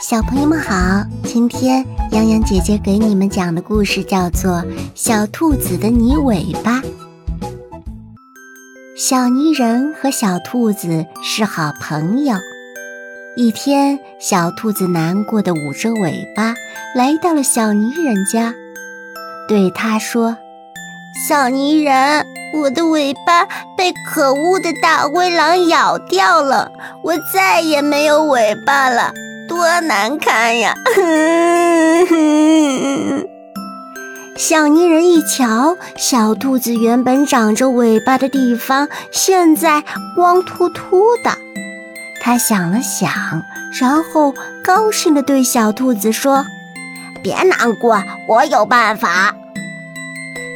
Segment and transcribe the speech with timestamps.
[0.00, 4.52] 小朋友们好，今天洋洋姐姐给你们讲的故事叫做
[4.94, 6.80] 《小兔子的泥尾巴》。
[8.96, 12.36] 小泥人和小兔子是好朋友。
[13.36, 16.54] 一天，小兔子难过的捂着尾巴
[16.94, 18.54] 来到了小泥人家，
[19.48, 20.36] 对他说
[21.28, 22.24] ：“小泥人，
[22.54, 23.44] 我的尾巴
[23.76, 26.70] 被可恶的大灰狼咬掉了，
[27.02, 29.12] 我再也没有尾巴了。”
[29.58, 30.72] 多难看呀！
[34.38, 39.82] 小泥人一瞧，小兔子原本长着尾巴的地方，现在
[40.14, 41.32] 光秃秃的。
[42.22, 43.10] 他想了想，
[43.80, 46.46] 然后高兴地对小兔子说
[47.20, 49.34] ：“别难过，我有办法。”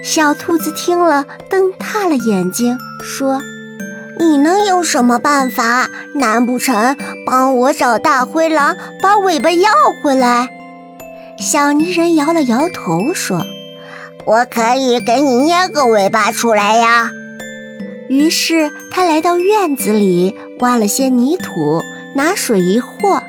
[0.06, 3.42] 小兔子听了，瞪大了眼睛说。
[4.18, 5.88] 你能有什么办法？
[6.14, 9.70] 难不成帮我找大灰狼，把尾巴要
[10.02, 10.48] 回来？
[11.38, 13.42] 小泥人摇了摇头说
[14.24, 17.10] ：“我可以给你捏个尾巴出来呀。”
[18.08, 21.82] 于是他来到院子里，挖了些泥土，
[22.14, 23.22] 拿水一和，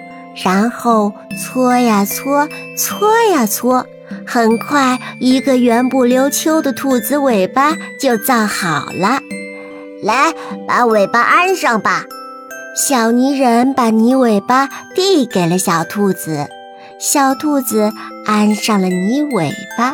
[0.43, 3.87] 然后搓呀搓，搓呀搓，
[4.27, 9.19] 很快一个圆不溜秋的兔子尾巴就造好了。
[10.03, 10.33] 来，
[10.67, 12.03] 把尾巴安上吧。
[12.75, 16.47] 小泥人把泥尾巴递给了小兔子，
[16.99, 17.91] 小兔子
[18.25, 19.93] 安上了泥尾巴，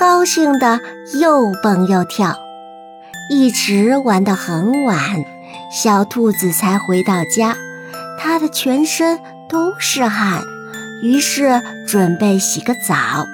[0.00, 0.80] 高兴的
[1.20, 2.34] 又蹦又跳，
[3.30, 4.98] 一直玩到很晚，
[5.70, 7.54] 小兔子才回到家。
[8.18, 10.42] 它的全身都是汗，
[11.02, 13.26] 于是准备洗个澡。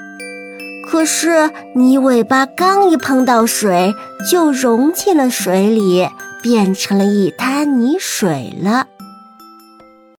[0.93, 3.95] 可是泥尾巴刚一碰到水，
[4.31, 6.07] 就融进了水里，
[6.43, 8.89] 变成了一滩泥水了。